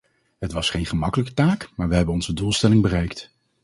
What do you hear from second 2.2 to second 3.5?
doelstelling bereikt.